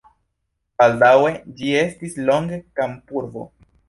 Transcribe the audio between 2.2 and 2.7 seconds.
longe